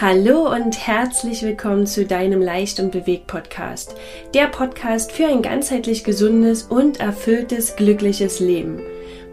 [0.00, 3.96] Hallo und herzlich willkommen zu deinem Leicht und Bewegt Podcast.
[4.32, 8.80] Der Podcast für ein ganzheitlich gesundes und erfülltes, glückliches Leben.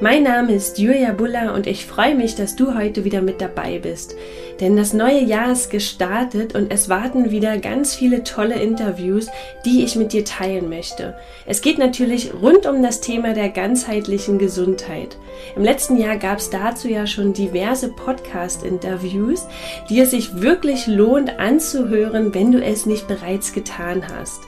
[0.02, 3.80] Mein Name ist Julia Buller und ich freue mich, dass du heute wieder mit dabei
[3.80, 4.14] bist.
[4.60, 9.28] Denn das neue Jahr ist gestartet und es warten wieder ganz viele tolle Interviews,
[9.64, 11.16] die ich mit dir teilen möchte.
[11.46, 15.16] Es geht natürlich rund um das Thema der ganzheitlichen Gesundheit.
[15.56, 19.48] Im letzten Jahr gab es dazu ja schon diverse Podcast-Interviews,
[19.90, 24.42] die es sich wirklich lohnt anzuhören, wenn du es nicht bereits getan hast.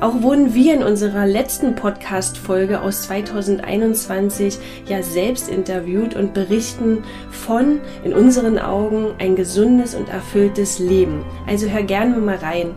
[0.00, 7.80] Auch wurden wir in unserer letzten Podcast-Folge aus 2021 ja selbst interviewt und berichten von,
[8.04, 11.24] in unseren Augen, ein gesundes und erfülltes Leben.
[11.46, 12.74] Also hör gerne mal rein.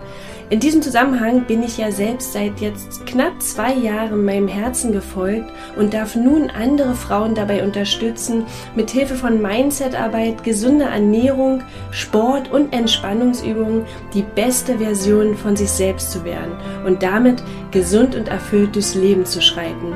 [0.51, 5.51] In diesem Zusammenhang bin ich ja selbst seit jetzt knapp zwei Jahren meinem Herzen gefolgt
[5.75, 8.45] und darf nun andere Frauen dabei unterstützen,
[8.75, 16.11] mit Hilfe von Mindsetarbeit, gesunder Ernährung, Sport und Entspannungsübungen die beste Version von sich selbst
[16.11, 16.51] zu werden
[16.85, 19.93] und damit gesund und erfüllt durchs Leben zu schreiten.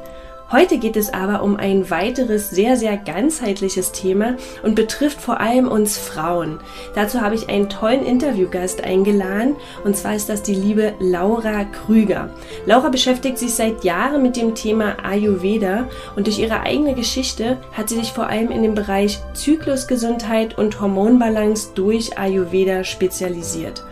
[0.52, 5.70] Heute geht es aber um ein weiteres sehr, sehr ganzheitliches Thema und betrifft vor allem
[5.70, 6.60] uns Frauen.
[6.94, 12.32] Dazu habe ich einen tollen Interviewgast eingeladen und zwar ist das die liebe Laura Krüger.
[12.66, 17.88] Laura beschäftigt sich seit Jahren mit dem Thema Ayurveda und durch ihre eigene Geschichte hat
[17.88, 23.86] sie sich vor allem in dem Bereich Zyklusgesundheit und Hormonbalance durch Ayurveda spezialisiert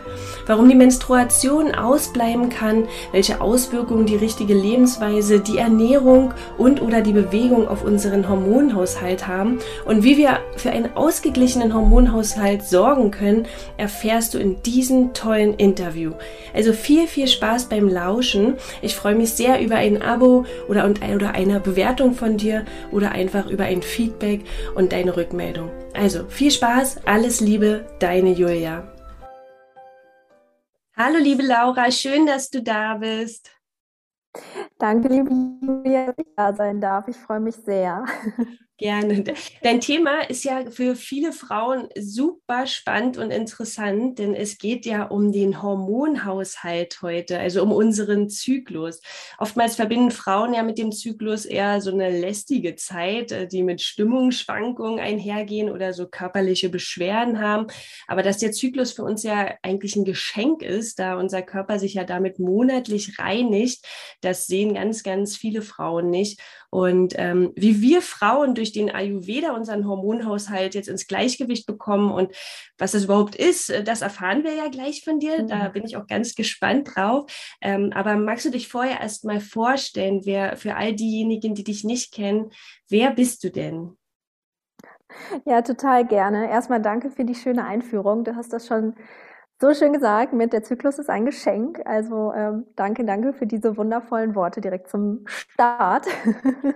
[0.50, 7.12] warum die Menstruation ausbleiben kann, welche Auswirkungen die richtige Lebensweise, die Ernährung und oder die
[7.12, 14.34] Bewegung auf unseren Hormonhaushalt haben und wie wir für einen ausgeglichenen Hormonhaushalt sorgen können, erfährst
[14.34, 16.14] du in diesem tollen Interview.
[16.52, 18.54] Also viel, viel Spaß beim Lauschen.
[18.82, 23.48] Ich freue mich sehr über ein Abo oder, oder eine Bewertung von dir oder einfach
[23.48, 24.40] über ein Feedback
[24.74, 25.70] und deine Rückmeldung.
[25.94, 28.82] Also viel Spaß, alles Liebe, deine Julia.
[31.02, 33.50] Hallo, liebe Laura, schön, dass du da bist.
[34.78, 35.30] Danke, liebe
[35.62, 37.08] Julia, dass ich da sein darf.
[37.08, 38.04] Ich freue mich sehr.
[38.80, 39.24] Gerne.
[39.62, 45.04] Dein Thema ist ja für viele Frauen super spannend und interessant, denn es geht ja
[45.04, 49.02] um den Hormonhaushalt heute, also um unseren Zyklus.
[49.36, 53.82] Oftmals verbinden Frauen ja mit dem Zyklus eher so eine lästige Zeit, äh, die mit
[53.82, 57.66] Stimmungsschwankungen einhergehen oder so körperliche Beschwerden haben.
[58.08, 61.92] Aber dass der Zyklus für uns ja eigentlich ein Geschenk ist, da unser Körper sich
[61.92, 63.84] ja damit monatlich reinigt,
[64.22, 66.40] das sehen ganz, ganz viele Frauen nicht.
[66.70, 72.34] Und ähm, wie wir Frauen durch den Ayurveda unseren Hormonhaushalt jetzt ins Gleichgewicht bekommen und
[72.78, 75.42] was das überhaupt ist, äh, das erfahren wir ja gleich von dir.
[75.42, 75.72] Da mhm.
[75.72, 77.30] bin ich auch ganz gespannt drauf.
[77.60, 81.82] Ähm, aber magst du dich vorher erst mal vorstellen, wer für all diejenigen, die dich
[81.84, 82.50] nicht kennen,
[82.88, 83.96] wer bist du denn?
[85.44, 86.48] Ja, total gerne.
[86.48, 88.22] Erstmal danke für die schöne Einführung.
[88.22, 88.94] Du hast das schon
[89.60, 91.80] so schön gesagt, mit der Zyklus ist ein Geschenk.
[91.84, 96.06] Also ähm, danke, danke für diese wundervollen Worte direkt zum Start.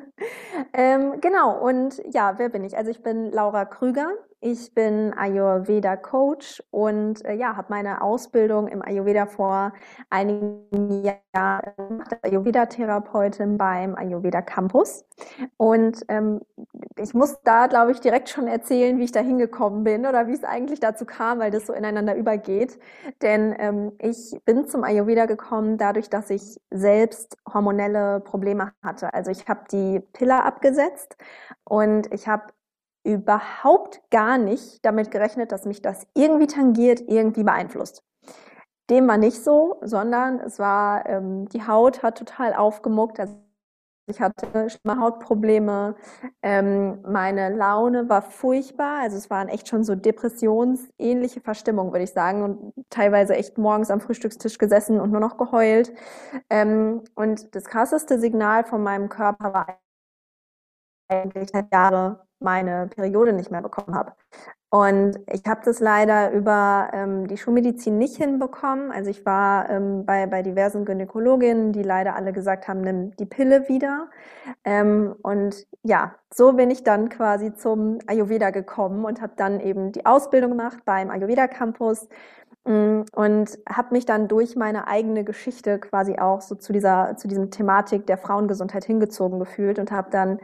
[0.74, 2.76] ähm, genau, und ja, wer bin ich?
[2.76, 4.08] Also ich bin Laura Krüger.
[4.46, 9.72] Ich bin Ayurveda Coach und äh, ja, habe meine Ausbildung im Ayurveda vor
[10.10, 15.06] einigen Jahren gemacht, Ayurveda Therapeutin beim Ayurveda Campus.
[15.56, 16.42] Und ähm,
[16.98, 20.34] ich muss da, glaube ich, direkt schon erzählen, wie ich da hingekommen bin oder wie
[20.34, 22.78] es eigentlich dazu kam, weil das so ineinander übergeht.
[23.22, 29.14] Denn ähm, ich bin zum Ayurveda gekommen dadurch, dass ich selbst hormonelle Probleme hatte.
[29.14, 31.16] Also ich habe die Pille abgesetzt
[31.64, 32.52] und ich habe
[33.04, 38.02] überhaupt gar nicht damit gerechnet, dass mich das irgendwie tangiert, irgendwie beeinflusst.
[38.90, 43.18] Dem war nicht so, sondern es war, ähm, die Haut hat total aufgemuckt.
[43.18, 43.36] Also
[44.06, 45.94] ich hatte schlimme Hautprobleme.
[46.42, 49.00] Ähm, meine Laune war furchtbar.
[49.00, 52.42] Also es waren echt schon so depressionsähnliche Verstimmungen, würde ich sagen.
[52.42, 55.92] Und teilweise echt morgens am Frühstückstisch gesessen und nur noch geheult.
[56.50, 59.78] Ähm, und das krasseste Signal von meinem Körper war
[61.08, 64.12] eigentlich seit Jahren meine Periode nicht mehr bekommen habe.
[64.74, 68.90] Und ich habe das leider über ähm, die Schulmedizin nicht hinbekommen.
[68.90, 73.24] Also ich war ähm, bei, bei diversen Gynäkologinnen, die leider alle gesagt haben, nimm die
[73.24, 74.10] Pille wieder.
[74.64, 79.92] Ähm, und ja, so bin ich dann quasi zum Ayurveda gekommen und habe dann eben
[79.92, 82.08] die Ausbildung gemacht beim Ayurveda Campus
[82.64, 87.50] und habe mich dann durch meine eigene Geschichte quasi auch so zu dieser zu diesem
[87.50, 90.38] Thematik der Frauengesundheit hingezogen gefühlt und habe dann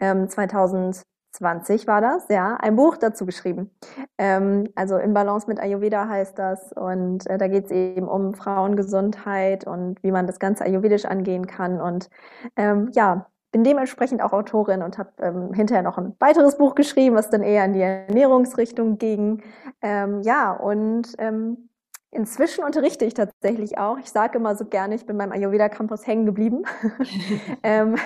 [0.00, 3.70] ähm, 2020 war das, ja, ein Buch dazu geschrieben.
[4.18, 8.34] Ähm, also in Balance mit Ayurveda heißt das und äh, da geht es eben um
[8.34, 12.10] Frauengesundheit und wie man das Ganze ayurvedisch angehen kann und
[12.56, 17.16] ähm, ja, bin dementsprechend auch Autorin und habe ähm, hinterher noch ein weiteres Buch geschrieben,
[17.16, 19.42] was dann eher in die Ernährungsrichtung ging.
[19.82, 21.68] Ähm, ja, und ähm,
[22.12, 23.98] inzwischen unterrichte ich tatsächlich auch.
[23.98, 26.64] Ich sage immer so gerne, ich bin beim Ayurveda Campus hängen geblieben.
[27.62, 27.96] ähm,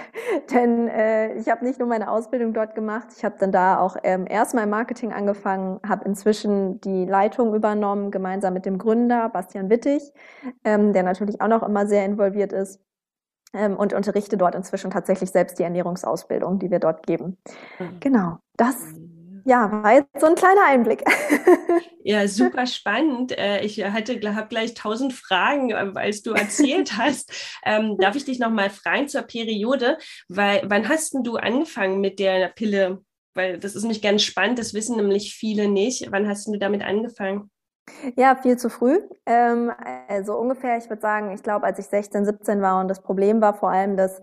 [0.53, 3.97] denn äh, ich habe nicht nur meine Ausbildung dort gemacht, ich habe dann da auch
[4.03, 9.71] ähm, erstmal im Marketing angefangen, habe inzwischen die Leitung übernommen, gemeinsam mit dem Gründer Bastian
[9.71, 10.13] Wittig,
[10.65, 12.84] ähm, der natürlich auch noch immer sehr involviert ist
[13.55, 17.39] und unterrichte dort inzwischen tatsächlich selbst die Ernährungsausbildung, die wir dort geben.
[17.79, 18.01] Mhm.
[18.01, 18.77] Genau, das
[19.47, 21.05] ja, war jetzt so ein kleiner Einblick.
[22.03, 23.37] ja, super spannend.
[23.37, 27.31] Äh, ich hatte, habe gleich tausend Fragen, äh, weil du erzählt hast.
[27.65, 29.99] Ähm, darf ich dich noch mal fragen zur Periode?
[30.29, 33.03] Weil, wann hast du angefangen mit der Pille?
[33.35, 36.11] Weil das ist nämlich ganz spannend, das wissen nämlich viele nicht.
[36.11, 37.51] Wann hast du damit angefangen?
[38.17, 38.99] Ja, viel zu früh.
[39.27, 39.71] Ähm,
[40.09, 43.41] also ungefähr, ich würde sagen, ich glaube, als ich 16, 17 war und das Problem
[43.41, 44.21] war vor allem, dass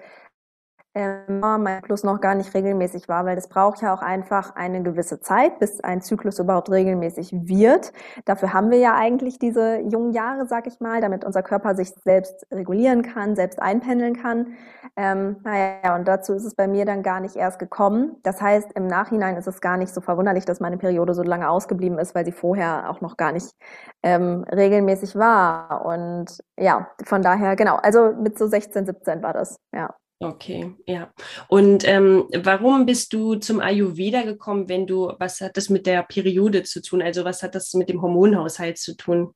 [0.94, 4.84] ähm, mein Zyklus noch gar nicht regelmäßig war, weil das braucht ja auch einfach eine
[4.84, 7.94] gewisse Zeit, bis ein Zyklus überhaupt regelmäßig wird.
[8.26, 11.90] Dafür haben wir ja eigentlich diese jungen Jahre, sag ich mal, damit unser Körper sich
[12.04, 14.58] selbst regulieren kann, selbst einpendeln kann.
[14.98, 18.18] Ähm, naja, und dazu ist es bei mir dann gar nicht erst gekommen.
[18.24, 21.50] Das heißt, im Nachhinein ist es gar nicht so verwunderlich, dass meine Periode so lange
[21.50, 23.56] ausgeblieben ist, weil sie vorher auch noch gar nicht
[24.04, 25.86] ähm, regelmäßig war.
[25.86, 29.96] Und ja, von daher, genau, also mit so 16, 17 war das, ja.
[30.24, 31.12] Okay, ja.
[31.48, 36.04] Und ähm, warum bist du zum Ayurveda gekommen, wenn du, was hat das mit der
[36.04, 37.02] Periode zu tun?
[37.02, 39.34] Also was hat das mit dem Hormonhaushalt zu tun?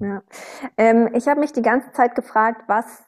[0.00, 0.22] Ja,
[0.76, 3.02] ähm, ich habe mich die ganze Zeit gefragt, was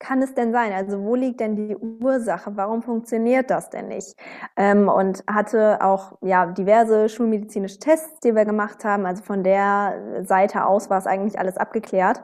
[0.00, 0.72] kann es denn sein?
[0.72, 2.56] Also wo liegt denn die Ursache?
[2.56, 4.16] Warum funktioniert das denn nicht?
[4.56, 9.06] Ähm, und hatte auch ja diverse schulmedizinische Tests, die wir gemacht haben.
[9.06, 12.20] Also von der Seite aus war es eigentlich alles abgeklärt.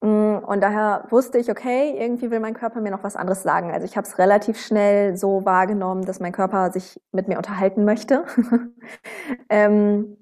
[0.00, 3.72] Mm, und daher wusste ich, okay, irgendwie will mein Körper mir noch was anderes sagen.
[3.72, 7.84] Also ich habe es relativ schnell so wahrgenommen, dass mein Körper sich mit mir unterhalten
[7.84, 8.24] möchte.
[9.48, 10.16] ähm,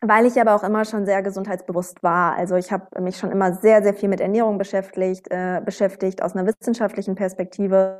[0.00, 2.36] weil ich aber auch immer schon sehr gesundheitsbewusst war.
[2.36, 6.36] Also ich habe mich schon immer sehr, sehr viel mit Ernährung beschäftigt, äh, beschäftigt aus
[6.36, 7.98] einer wissenschaftlichen Perspektive.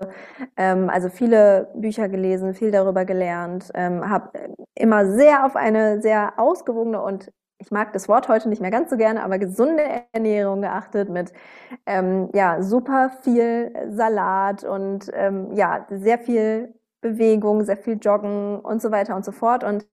[0.56, 4.30] Ähm, also viele Bücher gelesen, viel darüber gelernt, ähm, habe
[4.76, 8.90] immer sehr auf eine sehr ausgewogene und ich mag das Wort heute nicht mehr ganz
[8.90, 9.82] so gerne, aber gesunde
[10.12, 11.32] Ernährung geachtet mit
[11.86, 18.80] ähm, ja super viel Salat und ähm, ja sehr viel Bewegung, sehr viel Joggen und
[18.80, 19.64] so weiter und so fort.
[19.64, 19.86] Und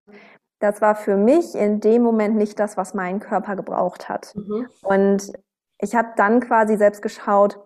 [0.59, 4.33] das war für mich in dem Moment nicht das, was mein Körper gebraucht hat.
[4.35, 4.67] Mhm.
[4.83, 5.33] Und
[5.79, 7.59] ich habe dann quasi selbst geschaut,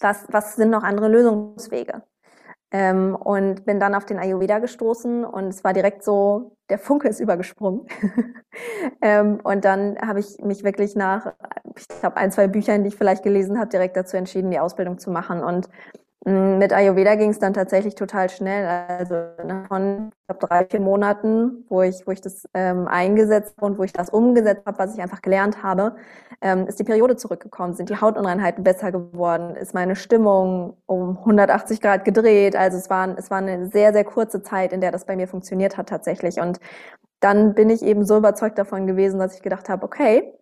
[0.00, 2.02] was, was sind noch andere Lösungswege.
[2.76, 7.06] Ähm, und bin dann auf den Ayurveda gestoßen und es war direkt so, der Funke
[7.06, 7.86] ist übergesprungen.
[9.00, 11.34] ähm, und dann habe ich mich wirklich nach,
[11.76, 14.98] ich glaube, ein, zwei Büchern, die ich vielleicht gelesen habe, direkt dazu entschieden, die Ausbildung
[14.98, 15.44] zu machen.
[15.44, 15.68] Und
[16.24, 18.66] mit Ayurveda ging es dann tatsächlich total schnell.
[18.66, 19.14] Also
[19.68, 23.82] von ich glaube, drei, vier Monaten, wo ich, wo ich das ähm, eingesetzt und wo
[23.82, 25.96] ich das umgesetzt habe, was ich einfach gelernt habe,
[26.40, 31.82] ähm, ist die Periode zurückgekommen, sind die Hautunreinheiten besser geworden, ist meine Stimmung um 180
[31.82, 32.56] Grad gedreht.
[32.56, 35.28] Also es war, es war eine sehr, sehr kurze Zeit, in der das bei mir
[35.28, 36.40] funktioniert hat tatsächlich.
[36.40, 36.58] Und
[37.20, 40.32] dann bin ich eben so überzeugt davon gewesen, dass ich gedacht habe, okay,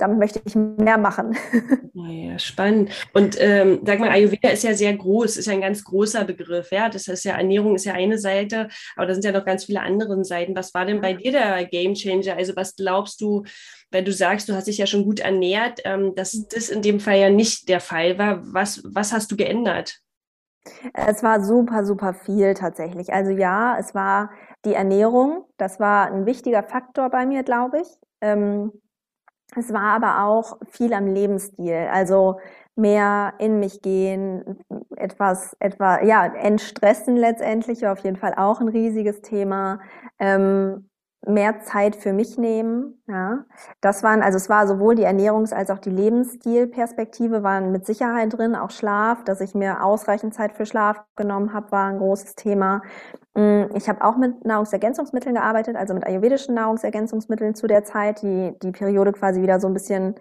[0.00, 1.36] damit möchte ich mehr machen.
[1.92, 2.90] Ja, spannend.
[3.12, 6.70] Und ähm, sag mal, Ayurveda ist ja sehr groß, ist ja ein ganz großer Begriff.
[6.70, 9.64] Ja, das heißt ja, Ernährung ist ja eine Seite, aber da sind ja noch ganz
[9.64, 10.56] viele andere Seiten.
[10.56, 12.36] Was war denn bei dir der Game Changer?
[12.36, 13.44] Also was glaubst du,
[13.90, 16.46] wenn du sagst, du hast dich ja schon gut ernährt, ähm, dass mhm.
[16.54, 18.40] das in dem Fall ja nicht der Fall war?
[18.54, 20.00] Was, was hast du geändert?
[20.94, 23.12] Es war super, super viel tatsächlich.
[23.12, 24.30] Also ja, es war
[24.64, 25.44] die Ernährung.
[25.56, 27.88] Das war ein wichtiger Faktor bei mir, glaube ich.
[28.20, 28.72] Ähm,
[29.56, 32.38] es war aber auch viel am Lebensstil, also
[32.76, 34.58] mehr in mich gehen,
[34.96, 39.80] etwas, etwa, ja, entstressen letztendlich war auf jeden Fall auch ein riesiges Thema.
[40.18, 40.89] Ähm,
[41.26, 43.02] mehr Zeit für mich nehmen.
[43.06, 43.44] Ja,
[43.80, 48.36] das waren also es war sowohl die Ernährungs- als auch die Lebensstilperspektive waren mit Sicherheit
[48.36, 52.36] drin, auch Schlaf, dass ich mir ausreichend Zeit für Schlaf genommen habe, war ein großes
[52.36, 52.82] Thema.
[53.34, 58.54] Mm, ich habe auch mit Nahrungsergänzungsmitteln gearbeitet, also mit ayurvedischen Nahrungsergänzungsmitteln zu der Zeit, die
[58.62, 60.14] die Periode quasi wieder so ein bisschen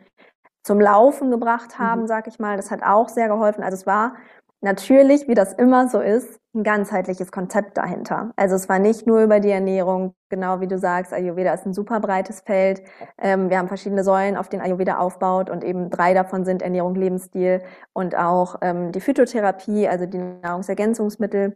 [0.63, 2.07] zum Laufen gebracht haben, mhm.
[2.07, 2.57] sag ich mal.
[2.57, 3.63] Das hat auch sehr geholfen.
[3.63, 4.15] Also es war
[4.61, 8.31] natürlich, wie das immer so ist, ein ganzheitliches Konzept dahinter.
[8.35, 11.73] Also es war nicht nur über die Ernährung, genau wie du sagst, Ayurveda ist ein
[11.73, 12.81] super breites Feld.
[13.19, 16.95] Ähm, wir haben verschiedene Säulen, auf denen Ayurveda aufbaut und eben drei davon sind Ernährung,
[16.95, 17.61] Lebensstil
[17.93, 21.55] und auch ähm, die Phytotherapie, also die Nahrungsergänzungsmittel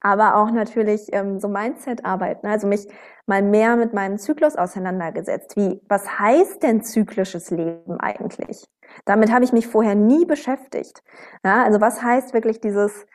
[0.00, 2.50] aber auch natürlich ähm, so Mindset-Arbeit, ne?
[2.50, 2.86] also mich
[3.26, 5.56] mal mehr mit meinem Zyklus auseinandergesetzt.
[5.56, 8.64] Wie, was heißt denn zyklisches Leben eigentlich?
[9.04, 11.02] Damit habe ich mich vorher nie beschäftigt.
[11.44, 13.06] Ja, also was heißt wirklich dieses,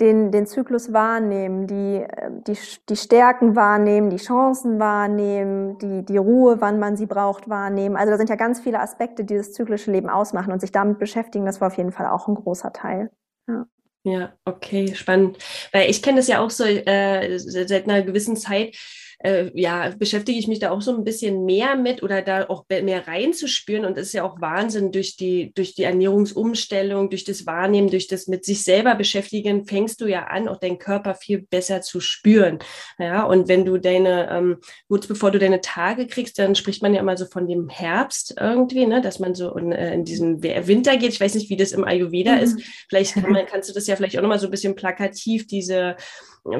[0.00, 2.56] den, den Zyklus wahrnehmen, die, ähm, die,
[2.88, 7.96] die Stärken wahrnehmen, die Chancen wahrnehmen, die, die Ruhe, wann man sie braucht, wahrnehmen.
[7.96, 10.98] Also da sind ja ganz viele Aspekte, die das zyklische Leben ausmachen und sich damit
[10.98, 13.10] beschäftigen, das war auf jeden Fall auch ein großer Teil.
[13.48, 13.66] Ja.
[14.04, 15.38] Ja, okay, spannend.
[15.70, 18.76] Weil ich kenne das ja auch so äh, seit einer gewissen Zeit,
[19.22, 22.64] äh, ja, beschäftige ich mich da auch so ein bisschen mehr mit oder da auch
[22.68, 23.84] mehr reinzuspüren.
[23.84, 28.08] Und das ist ja auch Wahnsinn durch die, durch die Ernährungsumstellung, durch das Wahrnehmen, durch
[28.08, 32.00] das mit sich selber beschäftigen, fängst du ja an, auch deinen Körper viel besser zu
[32.00, 32.58] spüren.
[32.98, 34.56] Ja, und wenn du deine, ähm,
[34.88, 38.34] kurz bevor du deine Tage kriegst, dann spricht man ja immer so von dem Herbst
[38.40, 41.12] irgendwie, ne, dass man so in, äh, in diesen Winter geht.
[41.12, 42.42] Ich weiß nicht, wie das im Ayurveda mhm.
[42.42, 42.62] ist.
[42.88, 45.96] Vielleicht kann man, kannst du das ja vielleicht auch nochmal so ein bisschen plakativ, diese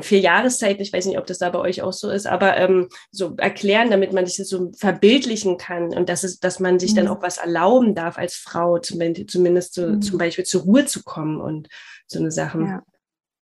[0.01, 2.89] vier Jahreszeiten, ich weiß nicht, ob das da bei euch auch so ist, aber ähm,
[3.11, 6.93] so erklären, damit man sich das so verbildlichen kann und dass, es, dass man sich
[6.93, 6.97] mhm.
[6.97, 10.03] dann auch was erlauben darf als Frau, zumindest, zumindest so, mhm.
[10.03, 11.69] zum Beispiel zur Ruhe zu kommen und
[12.07, 12.67] so eine Sachen.
[12.67, 12.83] Ja.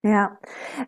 [0.02, 0.38] Ja,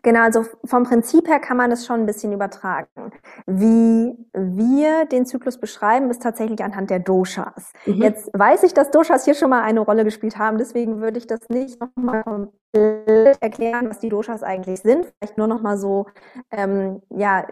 [0.02, 0.20] genau.
[0.22, 3.12] Also vom Prinzip her kann man das schon ein bisschen übertragen.
[3.46, 7.72] Wie wir den Zyklus beschreiben, ist tatsächlich anhand der Doshas.
[7.84, 8.00] Mhm.
[8.00, 11.26] Jetzt weiß ich, dass Doshas hier schon mal eine Rolle gespielt haben, deswegen würde ich
[11.26, 15.12] das nicht nochmal komplett erklären, was die Doshas eigentlich sind.
[15.18, 16.06] Vielleicht nur nochmal so,
[16.50, 17.46] ähm, ja,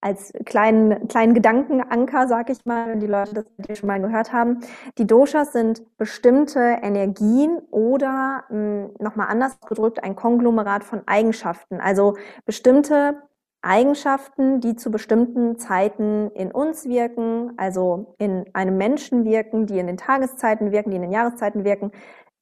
[0.00, 4.60] als kleinen, kleinen Gedankenanker, sag ich mal, wenn die Leute das schon mal gehört haben.
[4.98, 11.80] Die Doshas sind bestimmte Energien oder hm, nochmal anders gedrückt ein Konglomerat von Eigenschaften.
[11.80, 12.16] Also
[12.46, 13.22] bestimmte
[13.62, 19.86] Eigenschaften, die zu bestimmten Zeiten in uns wirken, also in einem Menschen wirken, die in
[19.86, 21.92] den Tageszeiten wirken, die in den Jahreszeiten wirken,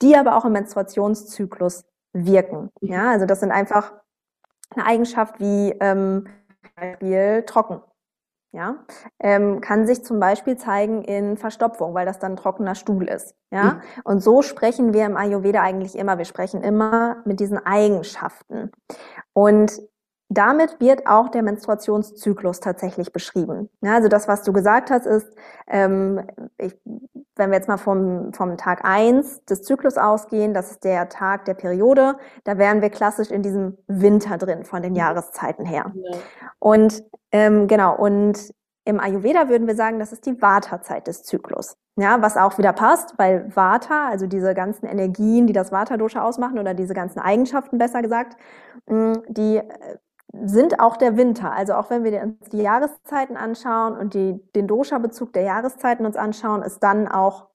[0.01, 2.71] die aber auch im Menstruationszyklus wirken.
[2.81, 3.95] Ja, also das sind einfach
[4.77, 6.29] eine Eigenschaft wie ähm,
[6.81, 7.81] Beispiel trocken.
[8.53, 8.77] Ja,
[9.21, 13.35] ähm, kann sich zum Beispiel zeigen in Verstopfung, weil das dann trockener Stuhl ist.
[13.51, 13.81] Ja, mhm.
[14.05, 16.17] und so sprechen wir im Ayurveda eigentlich immer.
[16.17, 18.71] Wir sprechen immer mit diesen Eigenschaften.
[19.35, 19.83] Und
[20.29, 23.71] damit wird auch der Menstruationszyklus tatsächlich beschrieben.
[23.81, 25.35] Ja, also das, was du gesagt hast, ist,
[25.67, 26.21] ähm,
[26.59, 26.77] ich,
[27.37, 31.47] wenn wir jetzt mal vom, vom Tag eins des Zyklus ausgehen, das ist der Tag
[31.47, 35.93] der Periode, da wären wir klassisch in diesem Winter drin von den Jahreszeiten her.
[35.95, 36.19] Ja.
[36.59, 38.53] Und ähm, genau, und
[38.85, 41.77] im Ayurveda würden wir sagen, das ist die Vata-Zeit des Zyklus.
[41.97, 46.59] Ja, was auch wieder passt, weil Vata, also diese ganzen Energien, die das Vata-Dosha ausmachen
[46.59, 48.37] oder diese ganzen Eigenschaften besser gesagt,
[48.89, 49.65] die äh,
[50.33, 51.53] sind auch der Winter.
[51.53, 56.17] Also auch wenn wir uns die Jahreszeiten anschauen und die, den Dosha-Bezug der Jahreszeiten uns
[56.17, 57.49] anschauen, ist dann auch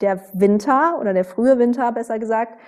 [0.00, 2.58] der Winter oder der frühe Winter, besser gesagt,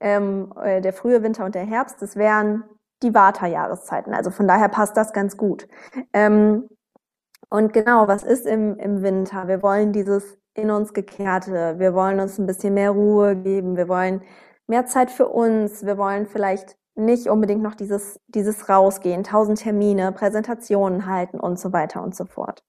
[0.00, 2.64] ähm, äh, der frühe Winter und der Herbst, das wären
[3.02, 4.14] die Vata-Jahreszeiten.
[4.14, 5.68] Also von daher passt das ganz gut.
[6.12, 6.68] Ähm,
[7.50, 9.48] und genau, was ist im, im Winter?
[9.48, 13.88] Wir wollen dieses in uns gekehrte, wir wollen uns ein bisschen mehr Ruhe geben, wir
[13.88, 14.22] wollen
[14.66, 20.12] mehr Zeit für uns, wir wollen vielleicht nicht unbedingt noch dieses, dieses Rausgehen, tausend Termine,
[20.12, 22.62] Präsentationen halten und so weiter und so fort.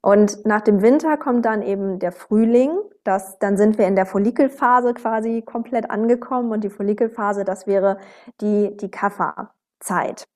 [0.00, 2.70] Und nach dem Winter kommt dann eben der Frühling.
[3.04, 6.52] Das, dann sind wir in der Follikelphase quasi komplett angekommen.
[6.52, 7.98] Und die Follikelphase, das wäre
[8.40, 10.26] die, die Kapha-Zeit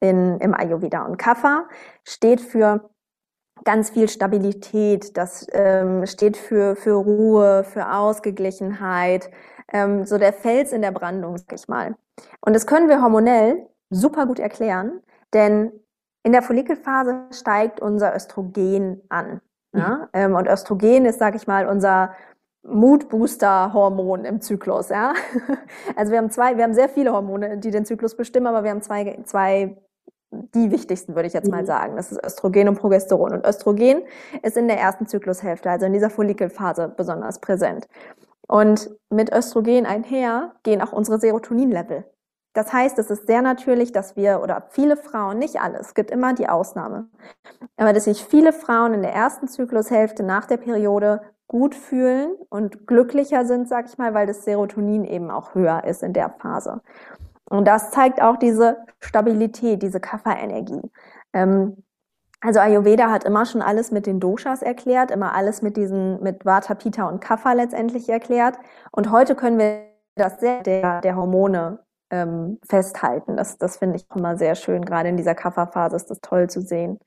[0.00, 1.04] in, im Ayurveda.
[1.04, 1.68] Und Kapha
[2.04, 2.90] steht für
[3.64, 5.16] ganz viel Stabilität.
[5.16, 9.30] Das ähm, steht für, für Ruhe, für Ausgeglichenheit.
[9.72, 11.96] Ähm, so der Fels in der Brandung, sag ich mal.
[12.40, 15.00] Und das können wir hormonell super gut erklären,
[15.32, 15.72] denn
[16.22, 19.40] in der Follikelphase steigt unser Östrogen an.
[19.74, 19.88] Ja?
[19.96, 20.08] Mhm.
[20.12, 22.14] Ähm, und Östrogen ist, sag ich mal, unser
[22.62, 24.88] Moodbooster-Hormon im Zyklus.
[24.88, 25.14] Ja?
[25.96, 28.70] Also wir haben zwei, wir haben sehr viele Hormone, die den Zyklus bestimmen, aber wir
[28.70, 29.76] haben zwei, zwei
[30.30, 31.66] die wichtigsten, würde ich jetzt mal mhm.
[31.66, 31.96] sagen.
[31.96, 33.32] Das ist Östrogen und Progesteron.
[33.32, 34.02] Und Östrogen
[34.42, 37.88] ist in der ersten Zyklushälfte, also in dieser Follikelphase, besonders präsent.
[38.48, 42.04] Und mit Östrogen einher gehen auch unsere Serotoninlevel.
[42.54, 46.10] Das heißt, es ist sehr natürlich, dass wir oder viele Frauen, nicht alle, es gibt
[46.10, 47.08] immer die Ausnahme,
[47.76, 52.86] aber dass sich viele Frauen in der ersten Zyklushälfte nach der Periode gut fühlen und
[52.86, 56.80] glücklicher sind, sag ich mal, weil das Serotonin eben auch höher ist in der Phase.
[57.48, 60.82] Und das zeigt auch diese Stabilität, diese Kapha-Energie.
[61.32, 61.82] Ähm,
[62.40, 66.44] also Ayurveda hat immer schon alles mit den Doshas erklärt, immer alles mit diesen, mit
[66.44, 68.58] Vata, Pitta und Kapha letztendlich erklärt.
[68.92, 69.82] Und heute können wir
[70.14, 71.80] das sehr der, der Hormone
[72.10, 73.36] ähm, festhalten.
[73.36, 74.84] Das, das finde ich immer sehr schön.
[74.84, 76.98] Gerade in dieser Kafferphase ist das toll zu sehen.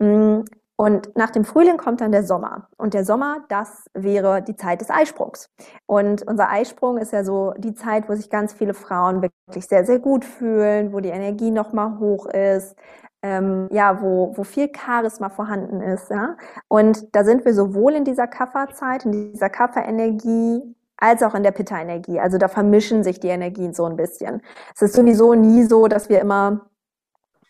[0.00, 0.40] Mm,
[0.76, 2.68] und nach dem Frühling kommt dann der Sommer.
[2.78, 5.50] Und der Sommer, das wäre die Zeit des Eisprungs.
[5.86, 9.84] Und unser Eisprung ist ja so die Zeit, wo sich ganz viele Frauen wirklich sehr,
[9.84, 12.76] sehr gut fühlen, wo die Energie nochmal hoch ist,
[13.22, 16.10] ähm, ja, wo, wo viel Charisma vorhanden ist.
[16.10, 16.36] Ja?
[16.68, 20.62] Und da sind wir sowohl in dieser Kafferzeit, in dieser Kafferenergie,
[20.96, 22.20] als auch in der Pitta-Energie.
[22.20, 24.42] Also da vermischen sich die Energien so ein bisschen.
[24.74, 26.66] Es ist sowieso nie so, dass wir immer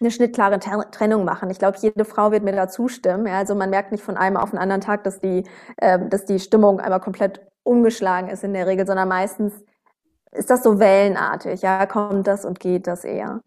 [0.01, 1.51] eine schnittklare Trennung machen.
[1.51, 3.27] Ich glaube, jede Frau wird mir da zustimmen.
[3.27, 5.45] Ja, also man merkt nicht von einem auf den anderen Tag, dass die,
[5.77, 9.53] äh, dass die Stimmung einmal komplett umgeschlagen ist in der Regel, sondern meistens
[10.33, 13.43] ist das so wellenartig, ja, kommt das und geht das eher.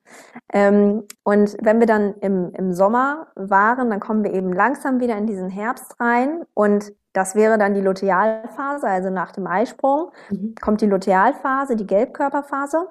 [0.51, 5.17] Ähm, und wenn wir dann im, im Sommer waren, dann kommen wir eben langsam wieder
[5.17, 10.55] in diesen Herbst rein und das wäre dann die Lutealphase, also nach dem Eisprung mhm.
[10.59, 12.87] kommt die Lutealphase, die Gelbkörperphase.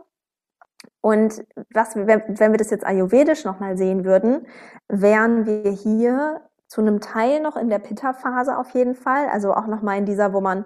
[1.01, 4.47] Und was, wenn, wenn wir das jetzt ayurvedisch nochmal sehen würden,
[4.89, 9.29] wären wir hier zu einem Teil noch in der Pitta-Phase auf jeden Fall.
[9.29, 10.65] Also auch nochmal in dieser, wo man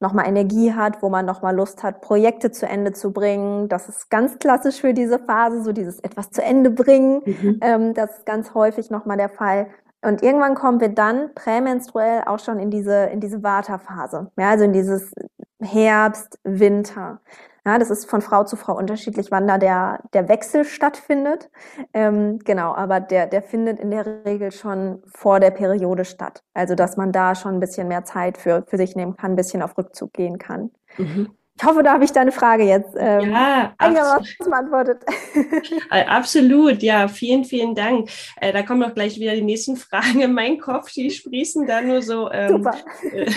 [0.00, 3.68] nochmal Energie hat, wo man nochmal Lust hat, Projekte zu Ende zu bringen.
[3.68, 7.22] Das ist ganz klassisch für diese Phase, so dieses etwas zu Ende bringen.
[7.24, 7.60] Mhm.
[7.60, 9.68] Ähm, das ist ganz häufig nochmal der Fall.
[10.02, 14.30] Und irgendwann kommen wir dann prämenstruell auch schon in diese, in diese Vata-Phase.
[14.38, 15.12] Ja, also in dieses
[15.60, 17.20] Herbst, Winter.
[17.64, 21.50] Ja, das ist von Frau zu Frau unterschiedlich, wann da der, der Wechsel stattfindet.
[21.92, 26.42] Ähm, genau, aber der, der findet in der Regel schon vor der Periode statt.
[26.54, 29.36] Also, dass man da schon ein bisschen mehr Zeit für, für sich nehmen kann, ein
[29.36, 30.70] bisschen auf Rückzug gehen kann.
[30.96, 31.30] Mhm.
[31.60, 35.04] Ich hoffe, da habe ich deine Frage jetzt ähm, ja, beantwortet.
[35.90, 38.08] Äh, absolut, ja, vielen, vielen Dank.
[38.40, 41.80] Äh, da kommen auch gleich wieder die nächsten Fragen in meinen Kopf, die sprießen da
[41.80, 42.66] nur so ähm,
[43.12, 43.30] äh,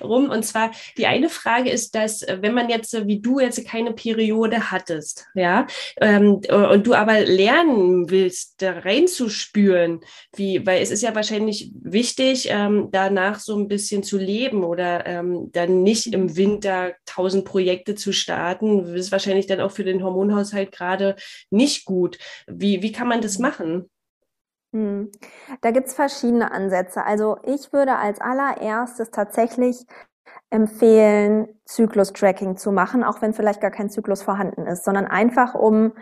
[0.02, 0.30] rum.
[0.30, 3.92] Und zwar, die eine Frage ist, dass äh, wenn man jetzt, wie du jetzt keine
[3.92, 5.66] Periode hattest, ja,
[6.00, 10.00] ähm, und du aber lernen willst, da reinzuspüren,
[10.36, 15.06] wie, weil es ist ja wahrscheinlich wichtig, ähm, danach so ein bisschen zu leben oder
[15.06, 20.02] ähm, dann nicht im Winter tausend Projekte zu starten, ist wahrscheinlich dann auch für den
[20.02, 21.16] Hormonhaushalt gerade
[21.50, 22.18] nicht gut.
[22.46, 23.90] Wie, wie kann man das machen?
[24.72, 25.10] Hm.
[25.60, 27.04] Da gibt es verschiedene Ansätze.
[27.04, 29.76] Also ich würde als allererstes tatsächlich
[30.50, 35.92] empfehlen, Zyklus-Tracking zu machen, auch wenn vielleicht gar kein Zyklus vorhanden ist, sondern einfach um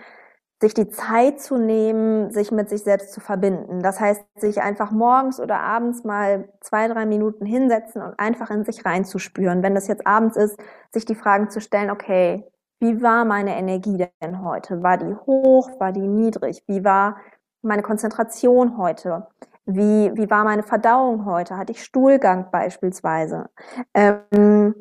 [0.61, 3.83] sich die Zeit zu nehmen, sich mit sich selbst zu verbinden.
[3.83, 8.65] Das heißt, sich einfach morgens oder abends mal zwei, drei Minuten hinsetzen und einfach in
[8.65, 9.63] sich reinzuspüren.
[9.63, 10.59] Wenn das jetzt abends ist,
[10.93, 12.45] sich die Fragen zu stellen, okay,
[12.79, 14.83] wie war meine Energie denn heute?
[14.83, 15.71] War die hoch?
[15.79, 16.63] War die niedrig?
[16.67, 17.17] Wie war
[17.63, 19.29] meine Konzentration heute?
[19.65, 21.57] Wie, wie war meine Verdauung heute?
[21.57, 23.49] Hatte ich Stuhlgang beispielsweise?
[23.95, 24.75] Ähm,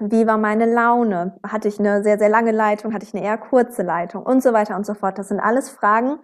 [0.00, 1.38] wie war meine Laune?
[1.46, 2.92] Hatte ich eine sehr, sehr lange Leitung?
[2.92, 4.22] Hatte ich eine eher kurze Leitung?
[4.22, 5.18] Und so weiter und so fort.
[5.18, 6.18] Das sind alles Fragen.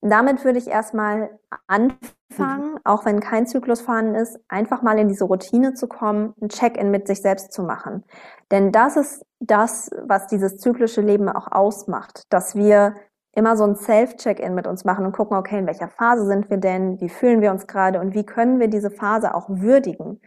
[0.00, 2.78] Damit würde ich erstmal anfangen, mhm.
[2.82, 6.90] auch wenn kein Zyklus vorhanden ist, einfach mal in diese Routine zu kommen, ein Check-in
[6.90, 8.04] mit sich selbst zu machen.
[8.50, 12.96] Denn das ist das, was dieses zyklische Leben auch ausmacht, dass wir
[13.34, 16.58] immer so ein Self-Check-in mit uns machen und gucken, okay, in welcher Phase sind wir
[16.58, 20.20] denn, wie fühlen wir uns gerade und wie können wir diese Phase auch würdigen.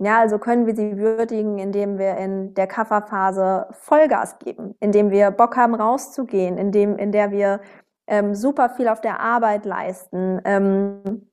[0.00, 5.32] Ja, also können wir sie würdigen, indem wir in der Kafferphase Vollgas geben, indem wir
[5.32, 7.60] Bock haben, rauszugehen, indem, in der wir
[8.06, 11.28] ähm, super viel auf der Arbeit leisten, ähm,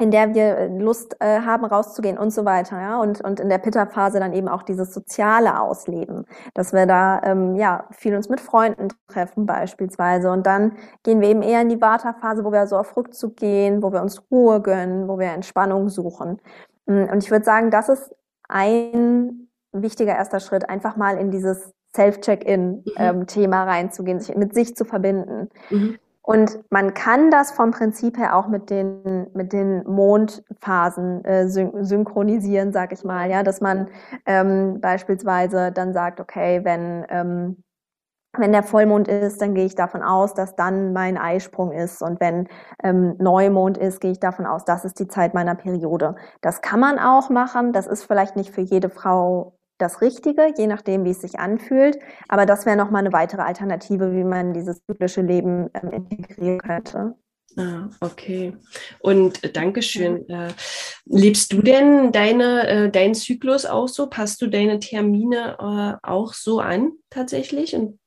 [0.00, 3.58] in der wir Lust äh, haben, rauszugehen und so weiter, ja, und, und in der
[3.58, 6.24] Pitta-Phase dann eben auch dieses soziale Ausleben,
[6.54, 11.28] dass wir da, ähm, ja, viel uns mit Freunden treffen beispielsweise und dann gehen wir
[11.28, 14.62] eben eher in die Vata-Phase, wo wir so auf Rückzug gehen, wo wir uns Ruhe
[14.62, 16.40] gönnen, wo wir Entspannung suchen.
[16.88, 18.12] Mm, und ich würde sagen, das ist
[18.48, 23.62] ein wichtiger erster Schritt, einfach mal in dieses Self-Check-In-Thema mhm.
[23.62, 25.48] ähm, reinzugehen, sich mit sich zu verbinden.
[25.70, 25.98] Mhm.
[26.22, 31.82] Und man kann das vom Prinzip her auch mit den, mit den Mondphasen äh, syn
[31.82, 33.88] synchronisieren, sag ich mal, ja, dass man
[34.26, 37.62] ähm, beispielsweise dann sagt, okay, wenn ähm,
[38.36, 42.02] wenn der Vollmond ist, dann gehe ich davon aus, dass dann mein Eisprung ist.
[42.02, 42.48] Und wenn
[42.82, 46.14] ähm, Neumond ist, gehe ich davon aus, das ist die Zeit meiner Periode.
[46.40, 47.72] Das kann man auch machen.
[47.72, 51.98] Das ist vielleicht nicht für jede Frau das Richtige, je nachdem, wie es sich anfühlt.
[52.28, 57.14] Aber das wäre nochmal eine weitere Alternative, wie man dieses zyklische Leben ähm, integrieren könnte.
[57.56, 58.54] Ah, okay.
[59.00, 60.28] Und äh, Dankeschön.
[60.28, 60.48] Äh,
[61.06, 64.08] lebst du denn deine, äh, deinen Zyklus auch so?
[64.08, 67.74] Passt du deine Termine auch so an tatsächlich?
[67.74, 67.98] Und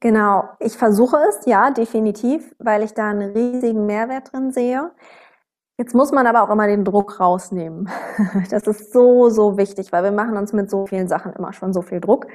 [0.00, 4.92] Genau, ich versuche es, ja, definitiv, weil ich da einen riesigen Mehrwert drin sehe.
[5.78, 7.88] Jetzt muss man aber auch immer den Druck rausnehmen.
[8.50, 11.72] Das ist so, so wichtig, weil wir machen uns mit so vielen Sachen immer schon
[11.72, 12.26] so viel Druck.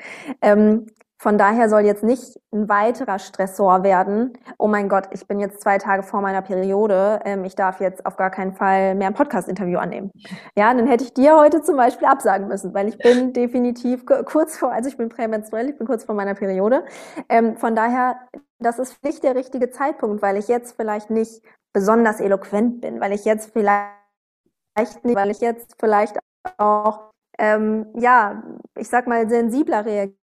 [0.41, 0.87] Ähm,
[1.23, 4.37] von daher soll jetzt nicht ein weiterer Stressor werden.
[4.57, 7.21] Oh mein Gott, ich bin jetzt zwei Tage vor meiner Periode.
[7.23, 10.11] Ähm, ich darf jetzt auf gar keinen Fall mehr ein Podcast-Interview annehmen.
[10.57, 14.57] Ja, dann hätte ich dir heute zum Beispiel absagen müssen, weil ich bin definitiv kurz
[14.57, 16.83] vor, also ich bin prämenstruell, ich bin kurz vor meiner Periode.
[17.29, 18.17] Ähm, von daher,
[18.59, 23.13] das ist nicht der richtige Zeitpunkt, weil ich jetzt vielleicht nicht besonders eloquent bin, weil
[23.13, 26.19] ich jetzt vielleicht nicht, weil ich jetzt vielleicht
[26.57, 28.43] auch ähm, ja,
[28.77, 30.17] ich sag mal sensibler reagiere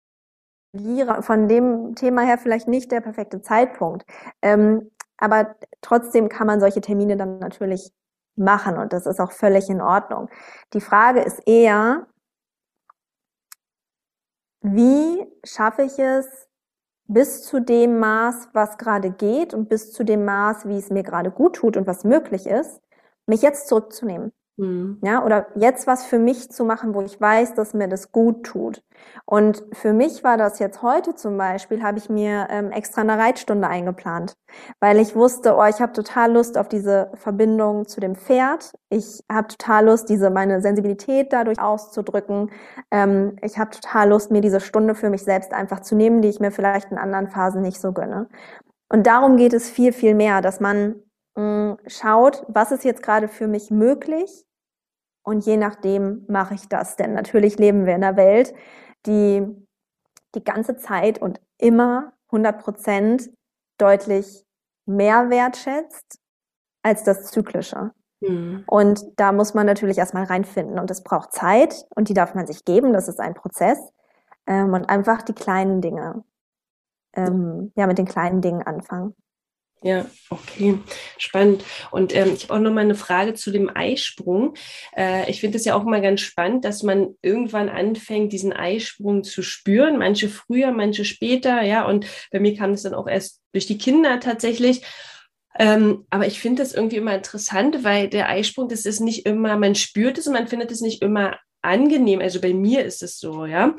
[1.21, 4.05] von dem Thema her vielleicht nicht der perfekte Zeitpunkt.
[4.41, 7.91] Ähm, aber trotzdem kann man solche Termine dann natürlich
[8.35, 10.29] machen und das ist auch völlig in Ordnung.
[10.73, 12.07] Die Frage ist eher,
[14.61, 16.47] wie schaffe ich es
[17.07, 21.03] bis zu dem Maß, was gerade geht und bis zu dem Maß, wie es mir
[21.03, 22.81] gerade gut tut und was möglich ist,
[23.25, 24.31] mich jetzt zurückzunehmen.
[24.59, 24.97] Mhm.
[25.01, 28.43] Ja, oder jetzt was für mich zu machen, wo ich weiß, dass mir das gut
[28.43, 28.83] tut.
[29.25, 33.17] Und für mich war das jetzt heute zum Beispiel, habe ich mir ähm, extra eine
[33.17, 34.35] Reitstunde eingeplant,
[34.81, 38.73] weil ich wusste, oh, ich habe total Lust auf diese Verbindung zu dem Pferd.
[38.89, 42.51] Ich habe total Lust, diese meine Sensibilität dadurch auszudrücken.
[42.91, 46.27] Ähm, ich habe total Lust, mir diese Stunde für mich selbst einfach zu nehmen, die
[46.29, 48.27] ich mir vielleicht in anderen Phasen nicht so gönne.
[48.89, 50.95] Und darum geht es viel, viel mehr, dass man
[51.37, 54.45] mh, mm, schaut, was ist jetzt gerade für mich möglich
[55.29, 56.95] und je nachdem mache ich das.
[56.95, 58.51] Denn natürlich leben wir in einer Welt,
[59.05, 59.45] die
[60.33, 63.29] die ganze Zeit und immer 100 Prozent
[63.77, 64.43] deutlich
[64.87, 66.19] mehr wertschätzt
[66.81, 67.91] als das Zyklische.
[68.21, 68.63] Mhm.
[68.65, 72.47] Und da muss man natürlich erstmal reinfinden und es braucht Zeit und die darf man
[72.47, 73.77] sich geben, das ist ein Prozess.
[74.47, 76.23] Ähm, und einfach die kleinen Dinge,
[77.13, 79.13] ähm, ja, mit den kleinen Dingen anfangen.
[79.81, 80.77] Ja, okay,
[81.17, 81.63] spannend.
[81.91, 84.55] Und ähm, ich habe auch noch mal eine Frage zu dem Eisprung.
[84.95, 89.23] Äh, ich finde es ja auch mal ganz spannend, dass man irgendwann anfängt, diesen Eisprung
[89.23, 89.97] zu spüren.
[89.97, 91.85] Manche früher, manche später, ja.
[91.85, 94.81] Und bei mir kam es dann auch erst durch die Kinder tatsächlich.
[95.57, 99.55] Ähm, aber ich finde das irgendwie immer interessant, weil der Eisprung, das ist nicht immer,
[99.57, 102.19] man spürt es und man findet es nicht immer angenehm.
[102.19, 103.75] Also bei mir ist es so, ja.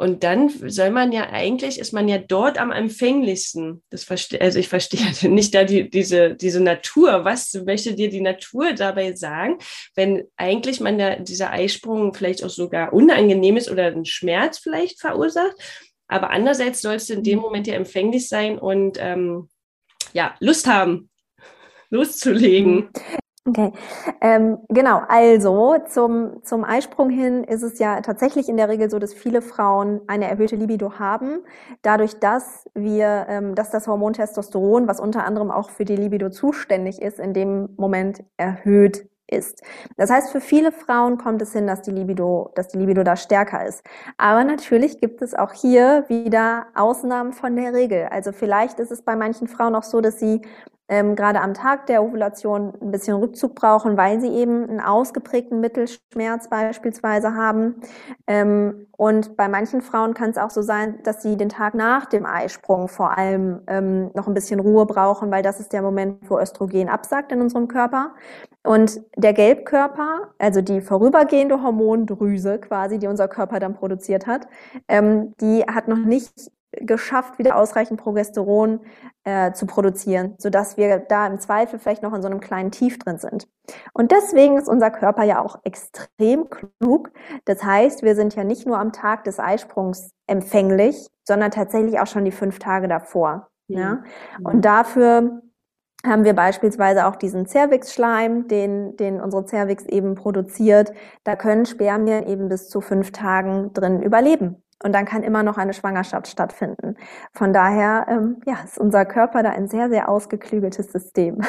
[0.00, 3.82] Und dann soll man ja eigentlich, ist man ja dort am empfänglichsten.
[3.90, 7.24] Das verstehe, also ich verstehe nicht da die, diese, diese Natur.
[7.24, 9.58] Was möchte dir die Natur dabei sagen,
[9.96, 15.00] wenn eigentlich man ja dieser Eisprung vielleicht auch sogar unangenehm ist oder einen Schmerz vielleicht
[15.00, 15.56] verursacht?
[16.06, 19.48] Aber andererseits sollst du in dem Moment ja empfänglich sein und ähm,
[20.12, 21.10] ja, Lust haben,
[21.90, 22.90] loszulegen.
[23.48, 23.72] Okay,
[24.20, 25.00] ähm, genau.
[25.08, 29.40] Also zum, zum Eisprung hin ist es ja tatsächlich in der Regel so, dass viele
[29.40, 31.38] Frauen eine erhöhte Libido haben,
[31.80, 36.28] dadurch, dass wir, ähm, dass das Hormon Testosteron, was unter anderem auch für die Libido
[36.28, 39.62] zuständig ist, in dem Moment erhöht ist.
[39.96, 43.16] Das heißt, für viele Frauen kommt es hin, dass die Libido, dass die Libido da
[43.16, 43.82] stärker ist.
[44.18, 48.08] Aber natürlich gibt es auch hier wieder Ausnahmen von der Regel.
[48.10, 50.42] Also vielleicht ist es bei manchen Frauen auch so, dass sie
[50.88, 55.60] ähm, gerade am Tag der Ovulation ein bisschen Rückzug brauchen, weil sie eben einen ausgeprägten
[55.60, 57.76] Mittelschmerz beispielsweise haben.
[58.26, 62.06] Ähm, und bei manchen Frauen kann es auch so sein, dass sie den Tag nach
[62.06, 66.28] dem Eisprung vor allem ähm, noch ein bisschen Ruhe brauchen, weil das ist der Moment,
[66.28, 68.14] wo Östrogen absagt in unserem Körper.
[68.64, 74.48] Und der Gelbkörper, also die vorübergehende Hormondrüse quasi, die unser Körper dann produziert hat,
[74.88, 78.80] ähm, die hat noch nicht geschafft, wieder ausreichend Progesteron
[79.24, 82.98] äh, zu produzieren, sodass wir da im Zweifel vielleicht noch in so einem kleinen Tief
[82.98, 83.48] drin sind.
[83.94, 87.10] Und deswegen ist unser Körper ja auch extrem klug.
[87.46, 92.06] Das heißt, wir sind ja nicht nur am Tag des Eisprungs empfänglich, sondern tatsächlich auch
[92.06, 93.48] schon die fünf Tage davor.
[93.68, 93.78] Mhm.
[93.78, 94.02] Ja?
[94.44, 95.42] Und dafür
[96.06, 100.92] haben wir beispielsweise auch diesen Cervix-Schleim, den, den unsere Cervix eben produziert.
[101.24, 104.62] Da können Spermien eben bis zu fünf Tagen drin überleben.
[104.82, 106.96] Und dann kann immer noch eine Schwangerschaft stattfinden.
[107.32, 111.40] Von daher ähm, ja, ist unser Körper da ein sehr, sehr ausgeklügeltes System.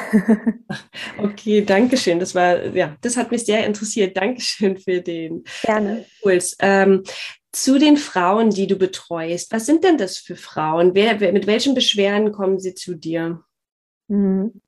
[1.24, 2.20] okay, danke schön.
[2.20, 4.18] Das war, ja, das hat mich sehr interessiert.
[4.18, 6.06] Dankeschön für den Gerne.
[6.22, 6.58] Impuls.
[6.60, 7.04] Ähm,
[7.52, 10.94] zu den Frauen, die du betreust, was sind denn das für Frauen?
[10.94, 13.44] Wer, wer mit welchen Beschwerden kommen sie zu dir?
[14.08, 14.62] Mhm.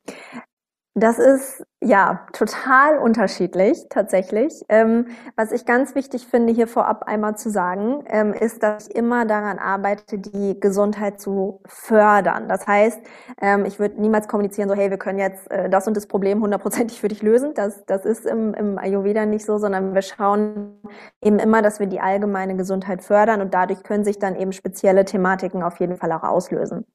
[0.93, 4.53] Das ist ja total unterschiedlich tatsächlich.
[4.67, 8.95] Ähm, was ich ganz wichtig finde, hier vorab einmal zu sagen, ähm, ist, dass ich
[8.95, 12.49] immer daran arbeite, die Gesundheit zu fördern.
[12.49, 12.99] Das heißt,
[13.41, 16.41] ähm, ich würde niemals kommunizieren, so hey, wir können jetzt äh, das und das Problem
[16.41, 17.53] hundertprozentig für dich lösen.
[17.55, 20.77] Das, das ist im, im Ayurveda nicht so, sondern wir schauen
[21.21, 25.05] eben immer, dass wir die allgemeine Gesundheit fördern und dadurch können sich dann eben spezielle
[25.05, 26.85] Thematiken auf jeden Fall auch auslösen,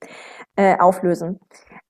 [0.57, 1.41] äh, auflösen.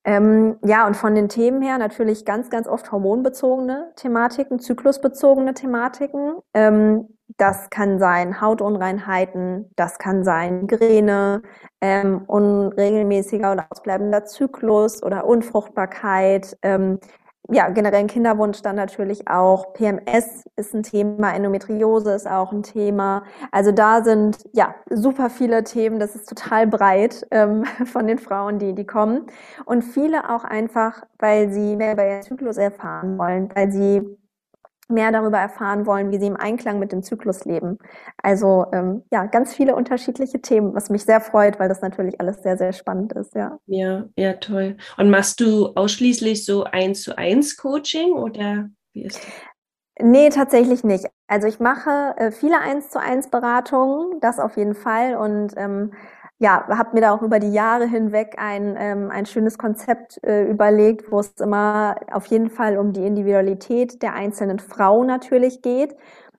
[0.07, 6.37] Ähm, ja, und von den Themen her natürlich ganz, ganz oft hormonbezogene Thematiken, zyklusbezogene Thematiken.
[6.55, 11.43] Ähm, das kann sein Hautunreinheiten, das kann sein Migräne,
[11.81, 17.01] ähm, unregelmäßiger oder ausbleibender Zyklus oder Unfruchtbarkeit, ähm,
[17.51, 19.73] ja, generell Kinderwunsch dann natürlich auch.
[19.73, 23.25] PMS ist ein Thema, Endometriose ist auch ein Thema.
[23.53, 26.01] Also da sind ja super viele Themen.
[26.01, 29.27] Das ist total breit ähm, von den Frauen, die die kommen
[29.65, 34.19] und viele auch einfach, weil sie mehr über ihren Zyklus erfahren wollen, weil sie
[34.89, 37.79] mehr darüber erfahren wollen, wie sie im Einklang mit dem Zyklus leben.
[38.23, 42.43] Also ähm, ja, ganz viele unterschiedliche Themen, was mich sehr freut, weil das natürlich alles
[42.43, 43.59] sehr, sehr spannend ist, ja.
[43.67, 44.77] Ja, ja, toll.
[44.97, 49.33] Und machst du ausschließlich so eins zu eins Coaching oder wie ist das?
[49.99, 51.07] Nee, tatsächlich nicht.
[51.27, 55.17] Also ich mache äh, viele eins zu eins Beratungen, das auf jeden Fall.
[55.17, 55.95] Und ähm,
[56.39, 60.45] ja, habe mir da auch über die Jahre hinweg ein, ähm, ein schönes Konzept äh,
[60.45, 65.97] überlegt, wo es immer auf jeden Fall um die Individualität der einzelnen Frau natürlich geht.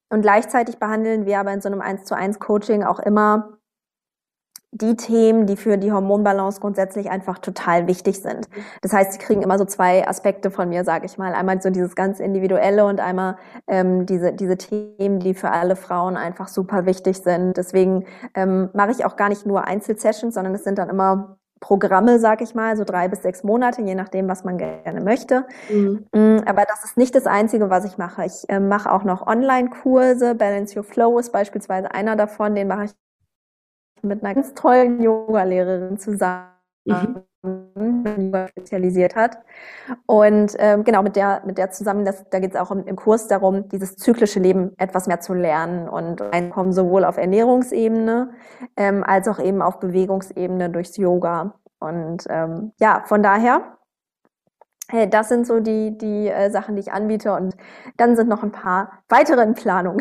[0.10, 3.57] Und gleichzeitig behandeln wir aber in so einem 1 zu 1 Coaching auch immer
[4.82, 8.48] die Themen, die für die Hormonbalance grundsätzlich einfach total wichtig sind.
[8.82, 11.34] Das heißt, sie kriegen immer so zwei Aspekte von mir, sage ich mal.
[11.34, 13.38] Einmal so dieses ganz individuelle und einmal
[13.68, 17.58] ähm, diese, diese Themen, die für alle Frauen einfach super wichtig sind.
[17.58, 22.20] Deswegen ähm, mache ich auch gar nicht nur Einzelsessions, sondern es sind dann immer Programme,
[22.20, 25.46] sag ich mal, so drei bis sechs Monate, je nachdem, was man gerne möchte.
[25.72, 26.06] Mhm.
[26.14, 28.26] Mm, aber das ist nicht das Einzige, was ich mache.
[28.26, 30.36] Ich äh, mache auch noch Online-Kurse.
[30.36, 32.54] Balance Your Flow ist beispielsweise einer davon.
[32.54, 32.92] Den mache ich
[34.04, 36.48] mit einer ganz tollen Yoga-Lehrerin zusammen.
[36.86, 37.24] Mhm.
[38.50, 39.38] spezialisiert hat.
[40.06, 42.96] Und ähm, genau, mit der, mit der zusammen, das, da geht es auch im, im,
[42.96, 48.32] Kurs darum, dieses zyklische Leben etwas mehr zu lernen und reinkommen, sowohl auf Ernährungsebene
[48.76, 51.56] ähm, als auch eben auf Bewegungsebene durchs Yoga.
[51.80, 53.77] Und ähm, ja, von daher
[55.10, 57.34] das sind so die, die äh, Sachen, die ich anbiete.
[57.34, 57.56] Und
[57.98, 60.00] dann sind noch ein paar weitere in Planung.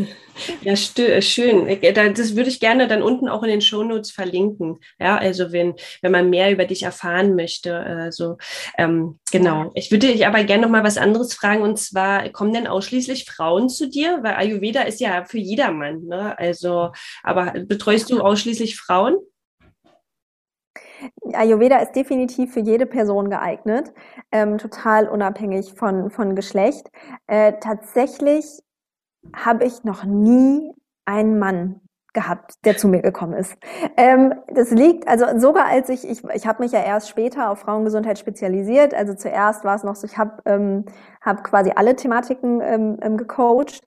[0.62, 1.68] ja, äh, schön.
[1.68, 4.78] Äh, das würde ich gerne dann unten auch in den Shownotes verlinken.
[4.98, 7.76] Ja, also wenn, wenn man mehr über dich erfahren möchte.
[7.76, 8.36] Also,
[8.76, 9.70] ähm, genau.
[9.74, 11.62] Ich würde dich aber gerne noch mal was anderes fragen.
[11.62, 14.18] Und zwar, kommen denn ausschließlich Frauen zu dir?
[14.22, 16.02] Weil Ayurveda ist ja für jedermann.
[16.04, 16.36] Ne?
[16.36, 16.90] Also,
[17.22, 19.16] aber betreust du ausschließlich Frauen?
[21.32, 23.92] Ayurveda ist definitiv für jede Person geeignet,
[24.32, 26.90] ähm, total unabhängig von, von Geschlecht.
[27.26, 28.62] Äh, tatsächlich
[29.34, 30.72] habe ich noch nie
[31.04, 31.80] einen Mann
[32.16, 33.56] gehabt, der zu mir gekommen ist.
[33.96, 37.60] Ähm, das liegt, also sogar als ich, ich, ich habe mich ja erst später auf
[37.60, 38.94] Frauengesundheit spezialisiert.
[38.94, 40.86] Also zuerst war es noch so, ich habe ähm,
[41.20, 43.82] hab quasi alle Thematiken ähm, ähm gecoacht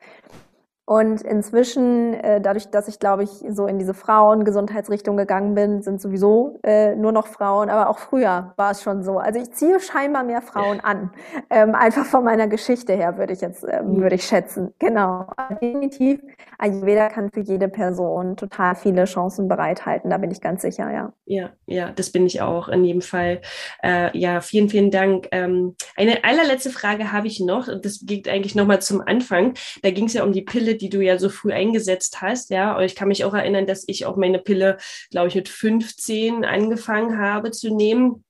[0.89, 6.01] und inzwischen, äh, dadurch, dass ich, glaube ich, so in diese Frauengesundheitsrichtung gegangen bin, sind
[6.01, 9.19] sowieso äh, nur noch Frauen, aber auch früher war es schon so.
[9.19, 11.11] Also ich ziehe scheinbar mehr Frauen an.
[11.51, 14.01] Ähm, einfach von meiner Geschichte her würde ich jetzt, ähm, mhm.
[14.01, 14.73] würde ich schätzen.
[14.79, 15.27] Genau.
[15.61, 16.21] Definitiv.
[16.57, 21.13] Ayurveda kann für jede Person total viele Chancen bereithalten, da bin ich ganz sicher, ja.
[21.25, 23.41] Ja, ja, das bin ich auch in jedem Fall.
[23.83, 25.27] Äh, ja, vielen, vielen Dank.
[25.31, 27.67] Ähm, eine allerletzte Frage habe ich noch.
[27.81, 29.53] Das geht eigentlich nochmal zum Anfang.
[29.83, 32.79] Da ging es ja um die Pille, die du ja so früh eingesetzt hast, ja.
[32.81, 34.77] Ich kann mich auch erinnern, dass ich auch meine Pille,
[35.11, 38.23] glaube ich, mit 15 angefangen habe zu nehmen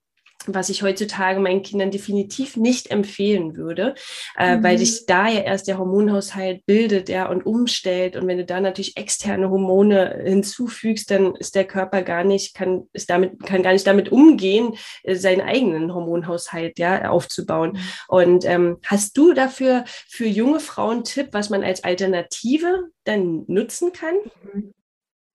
[0.46, 3.96] was ich heutzutage meinen Kindern definitiv nicht empfehlen würde,
[4.38, 4.64] äh, mhm.
[4.64, 8.16] weil sich da ja erst der Hormonhaushalt bildet, ja, und umstellt.
[8.16, 12.88] Und wenn du da natürlich externe Hormone hinzufügst, dann ist der Körper gar nicht, kann,
[12.94, 17.74] ist damit, kann gar nicht damit umgehen, äh, seinen eigenen Hormonhaushalt, ja, aufzubauen.
[17.74, 17.80] Mhm.
[18.08, 23.92] Und ähm, hast du dafür für junge Frauen Tipp, was man als Alternative dann nutzen
[23.92, 24.16] kann?
[24.54, 24.74] Mhm.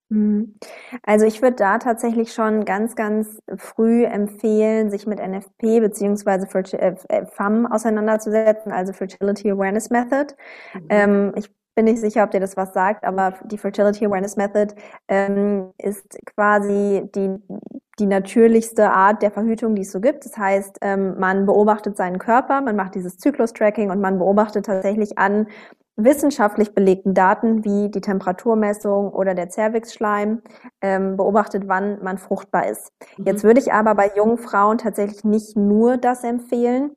[0.09, 0.55] Mhm.
[1.03, 6.95] Also ich würde da tatsächlich schon ganz, ganz früh empfehlen, sich mit NFP beziehungsweise äh,
[7.09, 10.35] äh, FAM auseinanderzusetzen, also Fertility Awareness Method.
[10.73, 10.87] Mhm.
[10.89, 14.73] Ähm, ich bin nicht sicher, ob dir das was sagt, aber die Fertility Awareness Method
[15.09, 17.35] ähm, ist quasi die,
[17.99, 20.23] die natürlichste Art der Verhütung, die es so gibt.
[20.25, 25.17] Das heißt, ähm, man beobachtet seinen Körper, man macht dieses Zyklus-Tracking und man beobachtet tatsächlich
[25.17, 25.47] an,
[25.97, 30.41] wissenschaftlich belegten Daten wie die Temperaturmessung oder der Zervixschleim
[30.81, 32.91] ähm, beobachtet, wann man fruchtbar ist.
[33.17, 33.25] Mhm.
[33.25, 36.91] Jetzt würde ich aber bei jungen Frauen tatsächlich nicht nur das empfehlen,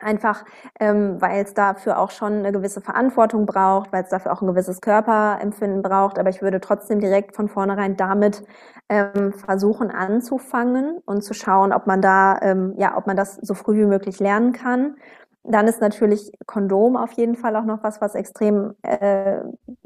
[0.00, 0.44] Einfach,
[0.80, 4.48] ähm, weil es dafür auch schon eine gewisse Verantwortung braucht, weil es dafür auch ein
[4.48, 6.18] gewisses Körperempfinden braucht.
[6.18, 8.42] Aber ich würde trotzdem direkt von vornherein damit
[8.88, 13.54] ähm, versuchen anzufangen und zu schauen, ob man da, ähm, ja, ob man das so
[13.54, 14.96] früh wie möglich lernen kann.
[15.44, 19.40] Dann ist natürlich Kondom auf jeden Fall auch noch was, was extrem äh,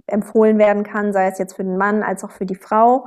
[0.06, 3.06] empfohlen werden kann, sei es jetzt für den Mann als auch für die Frau.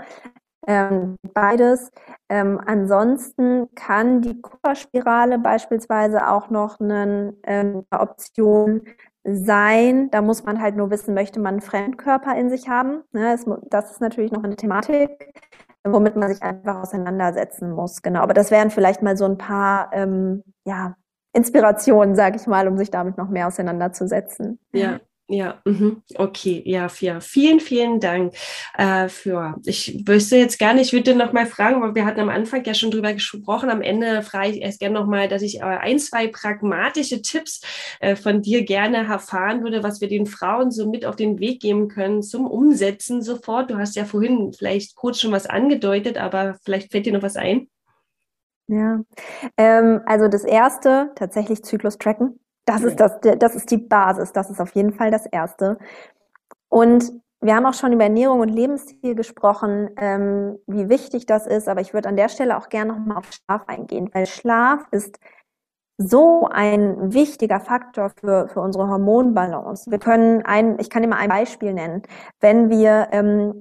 [0.68, 1.92] Ähm, beides.
[2.30, 8.82] Ähm, ansonsten kann die Kupferspirale beispielsweise auch noch eine, ähm, Option
[9.24, 10.10] sein.
[10.12, 13.04] Da muss man halt nur wissen, möchte man einen Fremdkörper in sich haben.
[13.12, 15.34] Ne, das, das ist natürlich noch eine Thematik,
[15.84, 18.02] womit man sich einfach auseinandersetzen muss.
[18.02, 18.22] Genau.
[18.22, 20.96] Aber das wären vielleicht mal so ein paar ähm, ja,
[21.34, 24.60] Inspirationen, sage ich mal, um sich damit noch mehr auseinanderzusetzen.
[24.74, 25.00] Ja,
[25.32, 26.04] ja, mhm.
[26.15, 28.34] okay, ja, ja, vielen, vielen Dank
[28.78, 29.56] äh, für.
[29.65, 32.65] Ich wüsste jetzt gar nicht, ich würde noch mal fragen, weil wir hatten am Anfang
[32.65, 33.70] ja schon drüber gesprochen.
[33.70, 37.62] Am Ende frage ich erst gerne noch mal, dass ich äh, ein, zwei pragmatische Tipps
[38.02, 41.62] äh, von dir gerne erfahren würde, was wir den Frauen so mit auf den Weg
[41.62, 43.72] geben können zum Umsetzen sofort.
[43.72, 47.38] Du hast ja vorhin vielleicht kurz schon was angedeutet, aber vielleicht fällt dir noch was
[47.38, 47.67] ein.
[48.72, 49.02] Ja,
[49.58, 52.40] ähm, also das erste tatsächlich Zyklus tracken.
[52.64, 54.32] Das ist das, das ist die Basis.
[54.32, 55.78] Das ist auf jeden Fall das Erste.
[56.70, 61.68] Und wir haben auch schon über Ernährung und Lebensstil gesprochen, ähm, wie wichtig das ist.
[61.68, 65.20] Aber ich würde an der Stelle auch gerne nochmal auf Schlaf eingehen, weil Schlaf ist
[65.98, 69.92] so ein wichtiger Faktor für, für unsere Hormonbalance.
[69.92, 72.04] Wir können ein, ich kann immer ein Beispiel nennen.
[72.40, 73.60] Wenn wir ähm,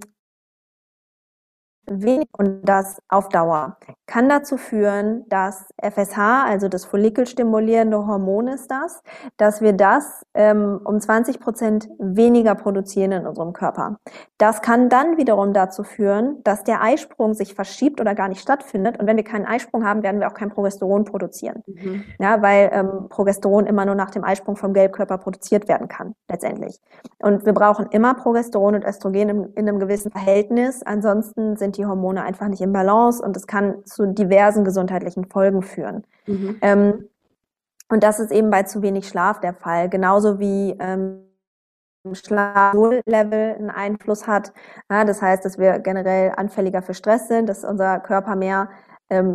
[1.91, 3.77] wenig und das auf Dauer
[4.11, 9.05] kann dazu führen, dass FSH, also das follikelstimulierende Hormon ist das,
[9.37, 13.99] dass wir das ähm, um 20 Prozent weniger produzieren in unserem Körper.
[14.37, 18.99] Das kann dann wiederum dazu führen, dass der Eisprung sich verschiebt oder gar nicht stattfindet.
[18.99, 21.63] Und wenn wir keinen Eisprung haben, werden wir auch kein Progesteron produzieren.
[21.67, 22.03] Mhm.
[22.19, 26.81] Ja, weil ähm, Progesteron immer nur nach dem Eisprung vom Gelbkörper produziert werden kann, letztendlich.
[27.23, 30.83] Und wir brauchen immer Progesteron und Östrogen in, in einem gewissen Verhältnis.
[30.83, 35.63] Ansonsten sind die Hormone einfach nicht im Balance und es kann zu diversen gesundheitlichen Folgen
[35.63, 36.05] führen.
[36.27, 36.59] Mhm.
[36.61, 37.09] Ähm,
[37.89, 41.25] und das ist eben bei zu wenig Schlaf der Fall, genauso wie ähm,
[42.13, 44.53] Schlaflevel einen Einfluss hat.
[44.91, 48.71] Ja, das heißt, dass wir generell anfälliger für Stress sind, dass unser Körper mehr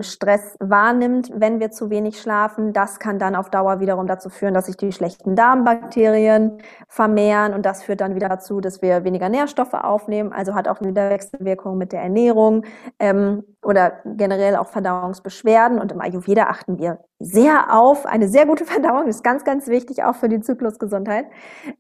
[0.01, 2.71] Stress wahrnimmt, wenn wir zu wenig schlafen.
[2.71, 7.65] Das kann dann auf Dauer wiederum dazu führen, dass sich die schlechten Darmbakterien vermehren und
[7.65, 10.31] das führt dann wieder dazu, dass wir weniger Nährstoffe aufnehmen.
[10.31, 12.63] Also hat auch eine Wechselwirkung mit der Ernährung
[12.99, 15.77] ähm, oder generell auch Verdauungsbeschwerden.
[15.77, 19.07] Und im Ayurveda achten wir sehr auf eine sehr gute Verdauung.
[19.07, 21.25] Ist ganz, ganz wichtig auch für die Zyklusgesundheit.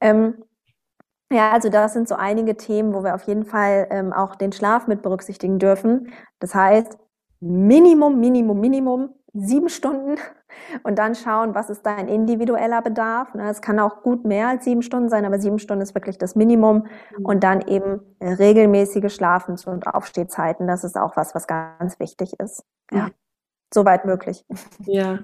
[0.01, 0.35] Ähm,
[1.31, 4.51] ja, also das sind so einige Themen, wo wir auf jeden Fall ähm, auch den
[4.51, 6.11] Schlaf mit berücksichtigen dürfen.
[6.39, 6.97] Das heißt,
[7.39, 10.15] Minimum, Minimum, Minimum sieben Stunden
[10.83, 13.33] und dann schauen, was ist dein individueller Bedarf.
[13.33, 13.49] Ne?
[13.49, 16.35] Es kann auch gut mehr als sieben Stunden sein, aber sieben Stunden ist wirklich das
[16.35, 17.25] Minimum mhm.
[17.25, 20.67] und dann eben regelmäßige Schlafens- und Aufstehzeiten.
[20.67, 22.63] Das ist auch was, was ganz wichtig ist.
[22.91, 23.09] Ja,
[23.73, 24.45] soweit möglich.
[24.85, 25.19] Ja.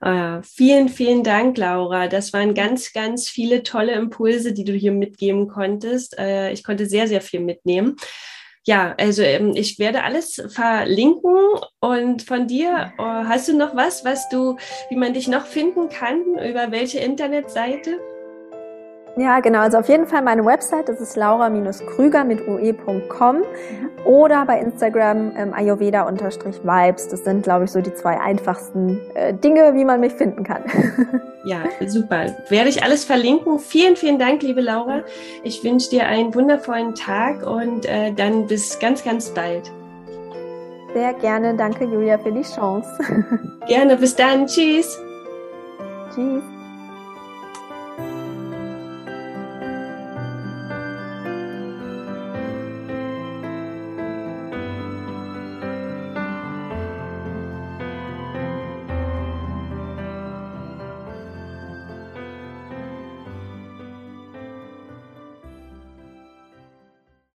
[0.00, 2.06] Ah, vielen, vielen Dank, Laura.
[2.06, 6.18] Das waren ganz, ganz viele tolle Impulse, die du hier mitgeben konntest.
[6.18, 7.96] Äh, ich konnte sehr, sehr viel mitnehmen
[8.64, 11.36] ja, also ähm, ich werde alles verlinken
[11.80, 14.56] und von dir oh, hast du noch was, was du,
[14.88, 18.00] wie man dich noch finden kann, über welche Internetseite?
[19.16, 19.60] Ja, genau.
[19.60, 23.42] Also auf jeden Fall meine Website, das ist laura-krüger mit ue.com
[24.06, 27.08] oder bei Instagram ähm, ayurveda-vibes.
[27.08, 30.62] Das sind, glaube ich, so die zwei einfachsten äh, Dinge, wie man mich finden kann.
[31.44, 32.34] ja, super.
[32.48, 33.58] Werde ich alles verlinken.
[33.58, 35.02] Vielen, vielen Dank, liebe Laura.
[35.42, 39.70] Ich wünsche dir einen wundervollen Tag und äh, dann bis ganz, ganz bald.
[40.94, 41.54] Sehr gerne.
[41.54, 42.90] Danke, Julia, für die Chance.
[43.66, 43.96] gerne.
[43.96, 44.46] Bis dann.
[44.46, 44.98] Tschüss.
[46.14, 46.42] Tschüss.